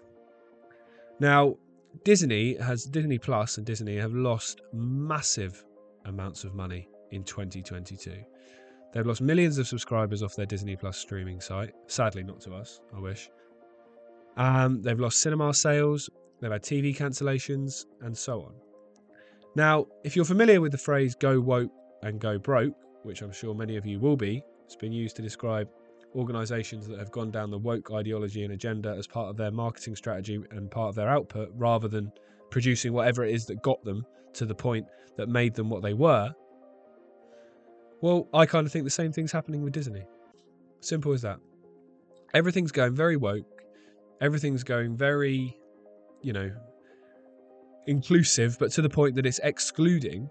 now, 1.19 1.57
Disney 2.05 2.57
has 2.57 2.85
Disney 2.85 3.19
Plus 3.19 3.57
and 3.57 3.67
Disney 3.67 3.97
have 3.97 4.13
lost 4.15 4.61
massive 4.73 5.65
amounts 6.05 6.45
of 6.45 6.55
money 6.55 6.89
in 7.11 7.25
2022. 7.25 8.13
They've 8.93 9.07
lost 9.07 9.21
millions 9.21 9.59
of 9.59 9.67
subscribers 9.67 10.23
off 10.23 10.37
their 10.37 10.47
Disney 10.47 10.77
Plus 10.77 10.97
streaming 10.97 11.41
site. 11.41 11.73
Sadly, 11.87 12.23
not 12.23 12.41
to 12.43 12.55
us. 12.55 12.81
I 12.95 13.01
wish. 13.01 13.29
Um, 14.37 14.83
they've 14.83 15.01
lost 15.01 15.21
cinema 15.21 15.53
sales. 15.55 16.09
They've 16.41 16.53
had 16.53 16.63
TV 16.63 16.97
cancellations 16.97 17.87
and 18.03 18.17
so 18.17 18.43
on. 18.43 18.55
Now, 19.55 19.87
if 20.05 20.17
you're 20.17 20.27
familiar 20.27 20.61
with 20.61 20.73
the 20.73 20.79
phrase 20.79 21.15
"go 21.15 21.41
woke 21.41 21.73
and 22.03 22.21
go 22.21 22.39
broke," 22.39 22.75
which 23.05 23.23
I'm 23.23 23.33
sure 23.33 23.55
many 23.55 23.77
of 23.77 23.87
you 23.87 23.99
will 23.99 24.17
be, 24.17 24.43
it's 24.65 24.77
been 24.77 24.93
used 24.93 25.17
to 25.17 25.23
describe 25.23 25.69
organisations 26.17 26.89
that 26.89 26.99
have 26.99 27.11
gone 27.11 27.31
down 27.31 27.51
the 27.51 27.59
woke 27.59 27.93
ideology 27.93 28.45
and 28.45 28.53
agenda 28.53 28.95
as 28.97 29.07
part 29.07 29.29
of 29.29 29.37
their 29.37 29.51
marketing 29.51 29.95
strategy 29.95 30.43
and 30.51 30.71
part 30.71 30.89
of 30.89 30.95
their 30.95 31.09
output 31.09 31.51
rather 31.55 31.89
than 31.89 32.11
producing 32.51 32.93
whatever 32.93 33.25
it 33.25 33.35
is 33.35 33.45
that 33.47 33.63
got 33.63 33.83
them 33.85 34.05
to 34.33 34.47
the 34.47 34.55
point 34.55 34.87
that 35.17 35.29
made 35.29 35.55
them 35.55 35.69
what 35.69 35.83
they 35.83 35.95
were. 35.95 36.33
Well, 38.01 38.29
I 38.33 38.47
kind 38.47 38.67
of 38.67 38.73
think 38.73 38.85
the 38.85 38.91
same 38.91 39.13
thing's 39.13 39.33
happening 39.33 39.63
with 39.63 39.73
Disney. 39.73 40.05
Simple 40.81 41.13
as 41.13 41.23
that. 41.23 41.39
Everything's 42.35 42.73
going 42.73 42.95
very 42.95 43.17
woke. 43.17 43.63
Everything's 44.21 44.65
going 44.65 44.97
very, 44.97 45.57
you 46.23 46.33
know, 46.33 46.51
inclusive, 47.87 48.57
but 48.59 48.71
to 48.73 48.83
the 48.83 48.89
point 48.89 49.15
that 49.17 49.27
it's 49.27 49.41
excluding 49.43 50.31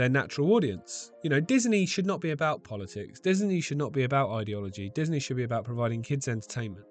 their 0.00 0.08
natural 0.08 0.54
audience. 0.54 1.12
You 1.22 1.28
know, 1.28 1.40
Disney 1.40 1.84
should 1.84 2.06
not 2.06 2.22
be 2.22 2.30
about 2.30 2.64
politics. 2.64 3.20
Disney 3.20 3.60
should 3.60 3.76
not 3.76 3.92
be 3.92 4.04
about 4.04 4.30
ideology. 4.30 4.90
Disney 4.94 5.20
should 5.20 5.36
be 5.36 5.44
about 5.44 5.62
providing 5.62 6.02
kids 6.02 6.26
entertainment, 6.26 6.86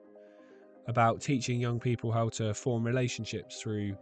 about 0.87 1.19
teaching 1.19 1.59
young 1.59 1.79
people 1.79 2.11
how 2.11 2.29
to 2.29 2.53
form 2.53 2.83
relationships 2.83 3.59
through 3.59 3.97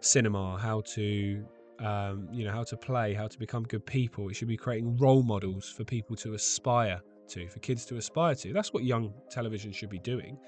cinema, 0.00 0.56
how 0.56 0.82
to 0.82 1.44
um, 1.80 2.28
you 2.30 2.44
know, 2.44 2.52
how 2.52 2.62
to 2.62 2.76
play, 2.76 3.12
how 3.12 3.26
to 3.26 3.36
become 3.40 3.64
good 3.64 3.84
people. 3.84 4.28
It 4.28 4.36
should 4.36 4.46
be 4.46 4.56
creating 4.56 4.96
role 4.98 5.24
models 5.24 5.68
for 5.68 5.82
people 5.82 6.14
to 6.14 6.34
aspire 6.34 7.00
to, 7.30 7.48
for 7.48 7.58
kids 7.58 7.84
to 7.86 7.96
aspire 7.96 8.36
to. 8.36 8.52
That's 8.52 8.72
what 8.72 8.84
young 8.84 9.12
television 9.28 9.72
should 9.72 9.90
be 9.90 9.98
doing. 9.98 10.38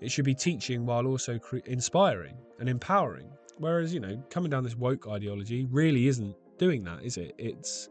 It 0.00 0.10
should 0.10 0.24
be 0.24 0.34
teaching 0.34 0.86
while 0.86 1.06
also 1.06 1.38
cre- 1.38 1.58
inspiring 1.66 2.38
and 2.58 2.70
empowering. 2.70 3.28
Whereas, 3.58 3.92
you 3.92 4.00
know, 4.00 4.16
coming 4.30 4.50
down 4.50 4.64
this 4.64 4.76
woke 4.76 5.06
ideology 5.06 5.66
really 5.66 6.08
isn't 6.08 6.34
doing 6.58 6.84
that, 6.84 7.02
is 7.02 7.16
it? 7.16 7.34
It's 7.38 7.88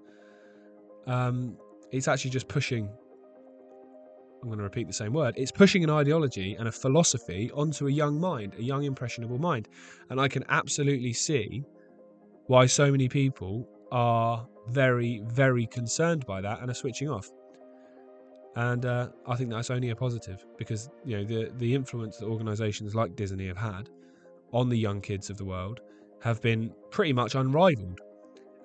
um, 1.08 1.58
it's 1.92 2.08
actually 2.08 2.32
just 2.32 2.48
pushing. 2.48 2.90
I'm 4.42 4.50
going 4.50 4.60
to 4.60 4.64
repeat 4.64 4.86
the 4.86 4.94
same 4.94 5.14
word. 5.14 5.34
It's 5.38 5.52
pushing 5.52 5.84
an 5.84 5.90
ideology 5.90 6.56
and 6.60 6.68
a 6.68 6.72
philosophy 6.72 7.50
onto 7.56 7.88
a 7.88 7.92
young 7.92 8.20
mind, 8.20 8.54
a 8.60 8.62
young 8.62 8.84
impressionable 8.84 9.40
mind, 9.40 9.68
and 10.10 10.22
I 10.22 10.28
can 10.28 10.44
absolutely 10.50 11.14
see 11.14 11.64
why 12.48 12.68
so 12.68 12.92
many 12.92 13.10
people 13.10 13.68
are 13.92 14.48
very, 14.68 15.22
very 15.26 15.66
concerned 15.66 16.26
by 16.26 16.42
that 16.42 16.62
and 16.62 16.70
are 16.70 16.76
switching 16.76 17.10
off. 17.10 17.32
And 18.56 18.86
uh, 18.86 19.10
I 19.28 19.36
think 19.36 19.50
that's 19.50 19.70
only 19.70 19.90
a 19.90 19.96
positive 19.96 20.46
because 20.58 20.90
you 21.04 21.18
know 21.18 21.24
the 21.26 21.52
the 21.58 21.74
influence 21.74 22.18
that 22.18 22.26
organisations 22.26 22.96
like 22.96 23.16
Disney 23.16 23.48
have 23.48 23.58
had 23.58 23.90
on 24.54 24.70
the 24.70 24.78
young 24.78 25.02
kids 25.02 25.30
of 25.30 25.38
the 25.38 25.44
world 25.44 25.82
have 26.22 26.42
been 26.42 26.72
pretty 26.90 27.14
much 27.14 27.36
unrivaled. 27.36 28.00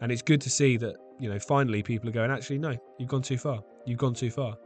And 0.00 0.10
it's 0.10 0.22
good 0.22 0.40
to 0.42 0.50
see 0.50 0.76
that, 0.78 0.96
you 1.18 1.28
know, 1.28 1.38
finally 1.38 1.82
people 1.82 2.08
are 2.08 2.12
going, 2.12 2.30
actually, 2.30 2.58
no, 2.58 2.76
you've 2.98 3.08
gone 3.08 3.22
too 3.22 3.38
far. 3.38 3.62
You've 3.84 3.98
gone 3.98 4.14
too 4.14 4.30
far. 4.30 4.56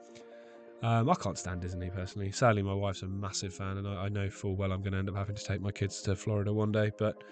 Um, 0.82 1.08
I 1.08 1.14
can't 1.14 1.38
stand 1.38 1.62
Disney 1.62 1.90
personally. 1.90 2.30
Sadly, 2.30 2.62
my 2.62 2.74
wife's 2.74 3.02
a 3.02 3.06
massive 3.06 3.54
fan, 3.54 3.78
and 3.78 3.88
I, 3.88 4.04
I 4.04 4.08
know 4.08 4.28
full 4.28 4.54
well 4.54 4.70
I'm 4.70 4.82
going 4.82 4.92
to 4.92 4.98
end 4.98 5.08
up 5.08 5.16
having 5.16 5.34
to 5.34 5.44
take 5.44 5.60
my 5.60 5.70
kids 5.70 6.02
to 6.02 6.14
Florida 6.14 6.52
one 6.52 6.72
day, 6.72 6.92
but 6.98 7.24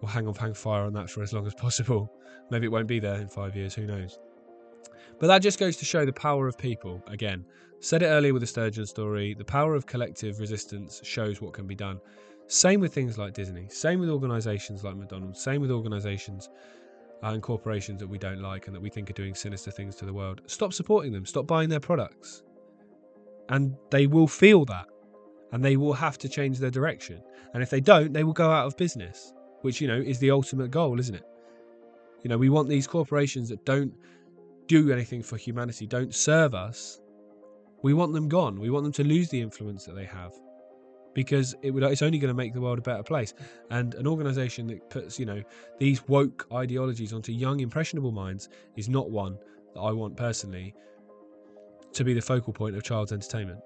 we'll 0.00 0.10
hang 0.10 0.26
on, 0.26 0.34
hang 0.34 0.54
fire 0.54 0.84
on 0.84 0.92
that 0.94 1.10
for 1.10 1.22
as 1.22 1.32
long 1.32 1.46
as 1.46 1.54
possible. 1.66 2.10
Maybe 2.50 2.66
it 2.66 2.70
won't 2.72 2.88
be 2.88 2.98
there 2.98 3.16
in 3.16 3.28
five 3.28 3.54
years, 3.54 3.74
who 3.74 3.86
knows? 3.86 4.18
But 5.18 5.26
that 5.26 5.42
just 5.42 5.58
goes 5.58 5.76
to 5.76 5.84
show 5.84 6.06
the 6.06 6.12
power 6.12 6.48
of 6.48 6.56
people. 6.56 7.02
Again, 7.08 7.44
said 7.80 8.02
it 8.02 8.06
earlier 8.06 8.32
with 8.32 8.40
the 8.40 8.46
Sturgeon 8.46 8.86
story 8.86 9.34
the 9.34 9.44
power 9.44 9.74
of 9.74 9.86
collective 9.86 10.40
resistance 10.40 11.00
shows 11.04 11.40
what 11.40 11.52
can 11.52 11.66
be 11.66 11.74
done. 11.74 12.00
Same 12.46 12.80
with 12.80 12.94
things 12.94 13.18
like 13.18 13.34
Disney, 13.34 13.68
same 13.68 14.00
with 14.00 14.08
organisations 14.08 14.82
like 14.82 14.96
McDonald's, 14.96 15.42
same 15.42 15.60
with 15.60 15.70
organisations 15.70 16.48
and 17.22 17.42
corporations 17.42 18.00
that 18.00 18.06
we 18.06 18.18
don't 18.18 18.40
like 18.40 18.66
and 18.66 18.76
that 18.76 18.80
we 18.80 18.90
think 18.90 19.10
are 19.10 19.14
doing 19.14 19.34
sinister 19.34 19.70
things 19.70 19.96
to 19.96 20.04
the 20.04 20.12
world. 20.12 20.40
Stop 20.46 20.72
supporting 20.72 21.12
them, 21.12 21.26
stop 21.26 21.46
buying 21.46 21.68
their 21.68 21.80
products. 21.80 22.42
And 23.48 23.74
they 23.90 24.06
will 24.06 24.28
feel 24.28 24.64
that 24.66 24.86
and 25.52 25.64
they 25.64 25.76
will 25.76 25.94
have 25.94 26.18
to 26.18 26.28
change 26.28 26.58
their 26.58 26.70
direction. 26.70 27.22
And 27.54 27.62
if 27.62 27.70
they 27.70 27.80
don't, 27.80 28.12
they 28.12 28.24
will 28.24 28.34
go 28.34 28.50
out 28.50 28.66
of 28.66 28.76
business, 28.76 29.32
which, 29.62 29.80
you 29.80 29.88
know, 29.88 29.96
is 29.96 30.18
the 30.18 30.30
ultimate 30.30 30.70
goal, 30.70 31.00
isn't 31.00 31.14
it? 31.14 31.24
You 32.22 32.28
know, 32.28 32.38
we 32.38 32.50
want 32.50 32.68
these 32.68 32.86
corporations 32.86 33.48
that 33.48 33.64
don't 33.64 33.92
do 34.66 34.92
anything 34.92 35.22
for 35.22 35.36
humanity, 35.36 35.86
don't 35.86 36.14
serve 36.14 36.54
us. 36.54 37.00
We 37.82 37.94
want 37.94 38.12
them 38.12 38.28
gone. 38.28 38.60
We 38.60 38.70
want 38.70 38.84
them 38.84 38.92
to 38.92 39.04
lose 39.04 39.30
the 39.30 39.40
influence 39.40 39.84
that 39.86 39.94
they 39.94 40.04
have 40.04 40.34
because 41.18 41.56
it 41.62 41.72
would 41.72 41.82
it's 41.82 42.00
only 42.00 42.16
going 42.16 42.28
to 42.28 42.34
make 42.42 42.54
the 42.54 42.60
world 42.60 42.78
a 42.78 42.80
better 42.80 43.02
place. 43.02 43.34
And 43.70 43.92
an 43.94 44.06
organization 44.06 44.68
that 44.68 44.88
puts 44.88 45.18
you 45.18 45.26
know 45.26 45.42
these 45.80 46.06
woke 46.06 46.46
ideologies 46.52 47.12
onto 47.12 47.32
young 47.32 47.58
impressionable 47.58 48.12
minds 48.12 48.50
is 48.76 48.88
not 48.88 49.10
one 49.10 49.36
that 49.74 49.80
I 49.80 49.90
want 49.90 50.16
personally 50.16 50.76
to 51.92 52.04
be 52.04 52.14
the 52.14 52.20
focal 52.20 52.52
point 52.52 52.76
of 52.76 52.84
child's 52.84 53.12
entertainment. 53.12 53.58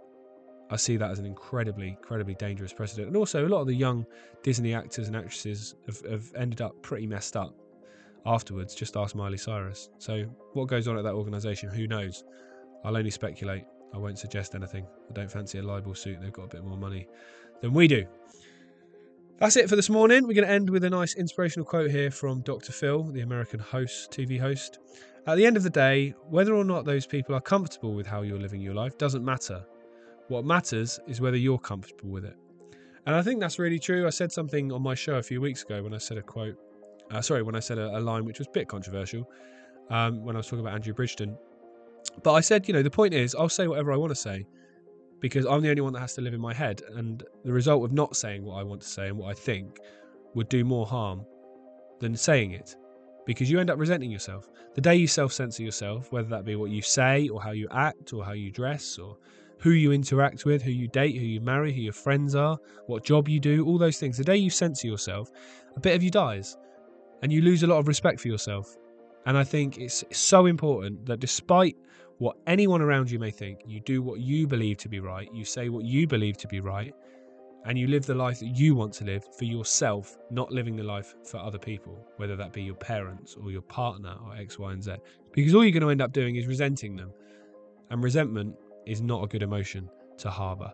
I 0.71 0.76
see 0.76 0.97
that 0.97 1.11
as 1.11 1.18
an 1.18 1.26
incredibly 1.26 1.88
incredibly 1.88 2.37
dangerous 2.37 2.73
precedent. 2.73 3.09
And 3.09 3.18
also 3.18 3.47
a 3.47 3.50
lot 3.50 3.61
of 3.61 3.66
the 3.66 3.75
young 3.75 4.06
Disney 4.42 4.73
actors 4.73 5.09
and 5.09 5.14
actresses 5.14 5.75
have, 5.85 6.00
have 6.11 6.32
ended 6.35 6.62
up 6.62 6.80
pretty 6.80 7.06
messed 7.06 7.37
up 7.37 7.54
afterwards 8.25 8.75
just 8.75 8.97
ask 8.97 9.14
Miley 9.14 9.37
Cyrus. 9.37 9.90
So 9.99 10.25
what 10.54 10.68
goes 10.68 10.88
on 10.88 10.97
at 10.97 11.04
that 11.04 11.12
organization? 11.12 11.68
Who 11.68 11.87
knows? 11.87 12.25
I'll 12.82 12.97
only 12.97 13.11
speculate 13.11 13.64
I 13.94 13.99
won't 13.99 14.18
suggest 14.18 14.54
anything. 14.54 14.87
I 15.11 15.12
don't 15.12 15.30
fancy 15.30 15.58
a 15.58 15.62
libel 15.62 15.94
suit. 15.94 16.20
They've 16.20 16.32
got 16.32 16.44
a 16.44 16.49
bit 16.49 16.64
more 16.64 16.78
money 16.78 17.06
than 17.61 17.72
we 17.72 17.88
do. 17.88 18.06
That's 19.38 19.56
it 19.56 19.68
for 19.68 19.76
this 19.76 19.90
morning. 19.90 20.26
We're 20.26 20.34
going 20.34 20.46
to 20.46 20.52
end 20.52 20.70
with 20.70 20.84
a 20.84 20.90
nice 20.90 21.14
inspirational 21.14 21.66
quote 21.66 21.90
here 21.90 22.11
from 22.11 22.42
Dr. 22.42 22.72
Phil, 22.72 23.02
the 23.04 23.22
American 23.22 23.58
host, 23.58 24.11
TV 24.12 24.38
host. 24.38 24.78
At 25.26 25.37
the 25.37 25.46
end 25.46 25.56
of 25.56 25.62
the 25.62 25.70
day, 25.70 26.14
whether 26.30 26.54
or 26.54 26.64
not 26.64 26.84
those 26.84 27.06
people 27.06 27.34
are 27.34 27.40
comfortable 27.40 27.94
with 27.94 28.06
how 28.06 28.22
you're 28.22 28.38
living 28.38 28.61
your 28.61 28.75
life 28.75 28.99
doesn't 28.99 29.25
matter. 29.25 29.64
What 30.28 30.44
matters 30.44 31.00
is 31.06 31.20
whether 31.20 31.37
you're 31.37 31.58
comfortable 31.58 32.11
with 32.11 32.25
it. 32.25 32.37
And 33.06 33.16
I 33.16 33.22
think 33.22 33.40
that's 33.40 33.58
really 33.58 33.78
true. 33.78 34.06
I 34.06 34.11
said 34.11 34.30
something 34.30 34.72
on 34.72 34.82
my 34.82 34.94
show 34.94 35.14
a 35.14 35.22
few 35.22 35.40
weeks 35.40 35.62
ago 35.62 35.82
when 35.82 35.92
I 35.92 35.99
said 35.99 36.18
a 36.18 36.22
quote, 36.22 36.56
uh, 37.11 37.20
sorry, 37.20 37.42
when 37.42 37.54
I 37.54 37.61
said 37.61 37.78
a, 37.78 37.99
a, 37.99 38.00
line 38.00 38.25
which 38.25 38.38
was 38.38 38.46
a 38.46 38.50
bit 38.52 38.68
controversial 38.68 39.28
um, 39.90 40.25
when 40.25 40.37
I 40.37 40.38
was 40.38 40.46
talking 40.46 40.61
about 40.61 40.75
Andrew 40.75 40.94
Bridgen. 40.94 41.37
But 42.23 42.35
I 42.35 42.40
said, 42.40 42.69
you 42.69 42.75
know, 42.75 42.83
the 42.83 42.90
point 42.90 43.14
is, 43.14 43.35
I'll 43.35 43.49
say 43.49 43.66
whatever 43.66 43.92
I 43.92 43.97
want 43.97 44.11
to 44.11 44.16
say 44.16 44.47
because 45.21 45.47
I'm 45.47 45.62
the 45.62 45.71
only 45.71 45.81
one 45.81 45.92
that 45.92 46.00
has 46.00 46.14
to 46.14 46.21
live 46.21 46.35
in 46.35 46.40
my 46.40 46.52
head. 46.52 46.83
And 46.97 47.23
the 47.45 47.52
result 47.52 47.85
of 47.85 47.92
not 47.92 48.16
saying 48.16 48.45
what 48.45 48.57
I 48.57 48.64
want 48.64 48.83
to 48.83 48.88
say 48.88 49.09
and 49.09 49.16
what 49.16 49.31
I 49.31 49.35
think 49.35 49.78
would 50.35 50.49
do 50.49 50.64
more 50.64 50.85
harm 50.85 51.25
than 52.00 52.16
saying 52.16 52.52
it 52.52 52.76
because 53.25 53.49
you 53.50 53.61
end 53.61 53.71
up 53.71 53.78
resenting 53.78 54.11
yourself. 54.11 54.50
The 54.75 54.81
day 54.81 54.97
you 54.97 55.07
self 55.07 55.33
censor 55.33 55.62
yourself, 55.62 56.11
whether 56.11 56.28
that 56.28 56.45
be 56.45 56.57
what 56.57 56.71
you 56.71 56.83
say 56.83 57.28
or 57.28 57.40
how 57.40 57.52
you 57.52 57.69
act 57.71 58.12
or 58.12 58.25
how 58.25 58.33
you 58.33 58.50
dress 58.50 58.99
or 58.99 59.16
who 59.59 59.71
you 59.71 59.92
interact 59.92 60.45
with, 60.45 60.61
who 60.61 60.73
you 60.73 60.88
date, 60.88 61.14
who 61.16 61.25
you 61.25 61.40
marry, 61.40 61.73
who 61.73 61.81
your 61.81 61.92
friends 61.92 62.35
are, 62.35 62.59
what 62.87 63.04
job 63.04 63.28
you 63.28 63.38
do, 63.38 63.64
all 63.64 63.78
those 63.78 63.99
things, 63.99 64.19
the 64.19 64.25
day 64.25 64.37
you 64.37 64.50
censor 64.50 64.88
yourself, 64.88 65.31
a 65.76 65.81
bit 65.81 65.95
of 65.95 66.02
you 66.02 66.11
dies 66.11 66.57
and 67.23 67.33
you 67.33 67.42
lose 67.42 67.62
a 67.62 67.66
lot 67.66 67.78
of 67.78 67.87
respect 67.87 68.21
for 68.21 68.26
yourself. 68.26 68.76
And 69.26 69.38
I 69.38 69.45
think 69.45 69.79
it's 69.79 70.05
so 70.11 70.47
important 70.47 71.07
that 71.07 71.21
despite 71.21 71.76
what 72.19 72.37
anyone 72.47 72.83
around 72.83 73.11
you 73.11 73.19
may 73.19 73.31
think, 73.31 73.61
you 73.67 73.81
do 73.81 74.02
what 74.02 74.21
you 74.21 74.47
believe 74.47 74.79
to 74.79 74.88
be 74.88 75.00
right, 75.00 75.29
you 75.33 75.45
say 75.45 75.69
what 75.69 75.85
you 75.85 76.07
believe 76.07 76.37
to 76.38 76.49
be 76.49 76.61
right, 76.61 76.95
and 77.64 77.79
you 77.79 77.87
live 77.87 78.07
the 78.07 78.14
life 78.14 78.41
that 78.41 78.57
you 78.57 78.75
want 78.75 78.93
to 78.95 79.05
live 79.05 79.25
for 79.37 79.45
yourself, 79.45 80.19
not 80.31 80.50
living 80.50 80.75
the 80.75 80.83
life 80.83 81.14
for 81.25 81.38
other 81.38 81.59
people, 81.59 82.05
whether 82.17 82.35
that 82.37 82.52
be 82.52 82.62
your 82.62 82.75
parents 82.75 83.37
or 83.41 83.50
your 83.50 83.62
partner 83.62 84.17
or 84.26 84.37
X, 84.37 84.59
Y, 84.59 84.73
and 84.73 84.83
Z. 84.83 84.97
Because 85.33 85.55
all 85.55 85.62
you're 85.62 85.73
going 85.73 85.83
to 85.83 85.91
end 85.91 86.02
up 86.02 86.12
doing 86.12 86.37
is 86.37 86.47
resenting 86.47 86.97
them. 86.97 87.12
And 87.91 88.02
resentment 88.02 88.57
is 88.87 89.00
not 89.00 89.23
a 89.23 89.29
good 89.29 89.43
emotion 89.43 89.88
to 90.19 90.31
harbour. 90.31 90.73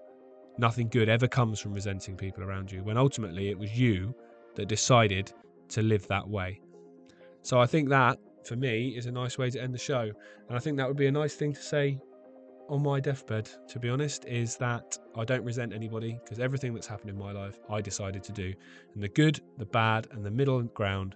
Nothing 0.57 0.88
good 0.88 1.09
ever 1.09 1.28
comes 1.28 1.61
from 1.61 1.73
resenting 1.75 2.17
people 2.17 2.43
around 2.43 2.73
you 2.73 2.83
when 2.83 2.97
ultimately 2.97 3.50
it 3.50 3.59
was 3.59 3.78
you 3.78 4.14
that 4.55 4.67
decided 4.67 5.33
to 5.69 5.83
live 5.83 6.07
that 6.09 6.26
way. 6.26 6.61
So 7.43 7.61
I 7.61 7.67
think 7.67 7.90
that 7.90 8.19
for 8.45 8.57
me 8.57 8.88
is 8.97 9.07
a 9.07 9.12
nice 9.12 9.38
way 9.38 9.50
to 9.50 9.61
end 9.61 9.75
the 9.75 9.78
show. 9.78 10.11
And 10.49 10.57
I 10.57 10.59
think 10.59 10.76
that 10.76 10.88
would 10.88 10.97
be 10.97 11.07
a 11.07 11.12
nice 11.12 11.35
thing 11.35 11.52
to 11.52 11.62
say 11.62 11.99
on 12.68 12.83
my 12.83 13.00
deathbed, 13.00 13.49
to 13.68 13.78
be 13.78 13.88
honest, 13.88 14.25
is 14.26 14.57
that 14.57 14.99
I 15.16 15.25
don't 15.25 15.45
resent 15.45 15.73
anybody 15.73 16.18
because 16.23 16.38
everything 16.38 16.75
that's 16.75 16.87
happened 16.87 17.11
in 17.11 17.18
my 17.18 17.33
life 17.33 17.59
I 17.71 17.80
decided 17.80 18.23
to 18.25 18.33
do. 18.33 18.52
And 18.95 19.02
the 19.02 19.09
good, 19.09 19.40
the 19.57 19.66
bad, 19.66 20.09
and 20.12 20.25
the 20.25 20.30
middle 20.30 20.62
ground, 20.62 21.14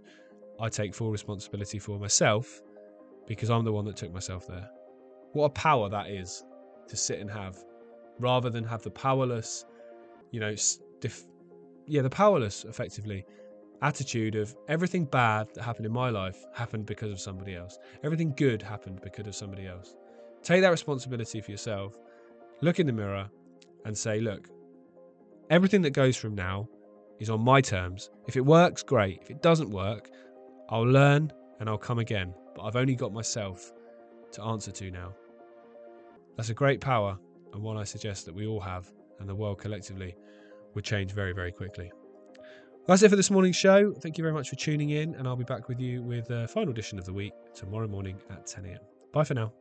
I 0.60 0.68
take 0.68 0.94
full 0.94 1.10
responsibility 1.10 1.78
for 1.78 1.98
myself 1.98 2.62
because 3.26 3.50
I'm 3.50 3.64
the 3.64 3.72
one 3.72 3.84
that 3.84 3.96
took 3.96 4.12
myself 4.12 4.46
there. 4.46 4.68
What 5.32 5.44
a 5.46 5.50
power 5.50 5.88
that 5.88 6.08
is 6.08 6.44
to 6.88 6.96
sit 6.96 7.20
and 7.20 7.30
have 7.30 7.56
rather 8.18 8.50
than 8.50 8.64
have 8.64 8.82
the 8.82 8.90
powerless, 8.90 9.64
you 10.30 10.40
know, 10.40 10.54
def- 11.00 11.26
yeah, 11.86 12.02
the 12.02 12.10
powerless 12.10 12.64
effectively 12.64 13.24
attitude 13.82 14.36
of 14.36 14.56
everything 14.68 15.04
bad 15.04 15.48
that 15.54 15.62
happened 15.62 15.86
in 15.86 15.92
my 15.92 16.08
life 16.08 16.44
happened 16.54 16.86
because 16.86 17.10
of 17.10 17.20
somebody 17.20 17.56
else. 17.56 17.78
Everything 18.04 18.32
good 18.36 18.62
happened 18.62 19.00
because 19.02 19.26
of 19.26 19.34
somebody 19.34 19.66
else. 19.66 19.96
Take 20.42 20.62
that 20.62 20.70
responsibility 20.70 21.40
for 21.40 21.50
yourself. 21.50 21.98
Look 22.60 22.78
in 22.78 22.86
the 22.86 22.92
mirror 22.92 23.28
and 23.84 23.96
say, 23.96 24.20
look, 24.20 24.48
everything 25.50 25.82
that 25.82 25.90
goes 25.90 26.16
from 26.16 26.34
now 26.34 26.68
is 27.18 27.28
on 27.28 27.40
my 27.40 27.60
terms. 27.60 28.10
If 28.26 28.36
it 28.36 28.46
works, 28.46 28.82
great. 28.82 29.18
If 29.22 29.30
it 29.30 29.42
doesn't 29.42 29.70
work, 29.70 30.10
I'll 30.68 30.82
learn 30.82 31.32
and 31.60 31.68
I'll 31.68 31.78
come 31.78 31.98
again. 31.98 32.34
But 32.54 32.62
I've 32.62 32.76
only 32.76 32.94
got 32.94 33.12
myself 33.12 33.72
to 34.32 34.42
answer 34.42 34.70
to 34.70 34.90
now. 34.90 35.12
That's 36.36 36.50
a 36.50 36.54
great 36.54 36.80
power 36.80 37.18
and 37.52 37.62
one 37.62 37.76
I 37.76 37.84
suggest 37.84 38.26
that 38.26 38.34
we 38.34 38.46
all 38.46 38.60
have 38.60 38.90
and 39.20 39.28
the 39.28 39.34
world 39.34 39.58
collectively 39.58 40.14
would 40.74 40.84
change 40.84 41.12
very, 41.12 41.32
very 41.32 41.52
quickly. 41.52 41.92
That's 42.86 43.02
it 43.02 43.08
for 43.10 43.16
this 43.16 43.30
morning's 43.30 43.56
show. 43.56 43.92
Thank 43.92 44.18
you 44.18 44.22
very 44.22 44.34
much 44.34 44.50
for 44.50 44.56
tuning 44.56 44.90
in, 44.90 45.14
and 45.14 45.28
I'll 45.28 45.36
be 45.36 45.44
back 45.44 45.68
with 45.68 45.78
you 45.78 46.02
with 46.02 46.26
the 46.26 46.48
final 46.48 46.70
edition 46.70 46.98
of 46.98 47.04
the 47.04 47.12
week 47.12 47.32
tomorrow 47.54 47.86
morning 47.86 48.16
at 48.30 48.46
10 48.46 48.64
a.m. 48.64 48.80
Bye 49.12 49.24
for 49.24 49.34
now. 49.34 49.52